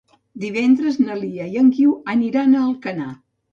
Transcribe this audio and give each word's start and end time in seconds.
Divendres 0.43 0.97
na 1.01 1.19
Lia 1.19 1.47
i 1.53 1.61
en 1.65 1.71
Guiu 1.77 1.93
aniran 2.17 2.59
a 2.59 2.65
Alcanar. 2.73 3.15